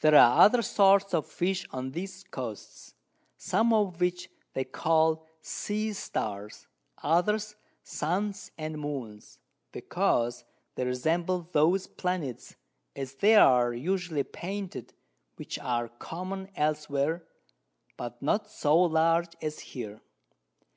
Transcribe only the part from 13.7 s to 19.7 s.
usually painted, which are common elsewhere, but not so large as